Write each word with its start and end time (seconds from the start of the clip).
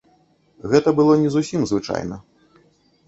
Гэта 0.71 0.89
было 0.99 1.17
не 1.25 1.29
зусім 1.37 1.69
звычайна. 1.73 2.15